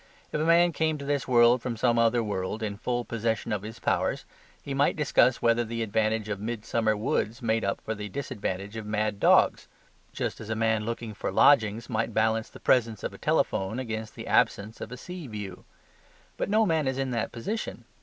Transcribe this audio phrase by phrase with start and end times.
[0.31, 3.61] If a man came to this world from some other world in full possession of
[3.61, 4.25] his powers
[4.59, 8.87] he might discuss whether the advantage of midsummer woods made up for the disadvantage of
[8.87, 9.67] mad dogs,
[10.11, 14.15] just as a man looking for lodgings might balance the presence of a telephone against
[14.15, 15.65] the absence of a sea view.
[16.35, 17.85] But no man is in that position.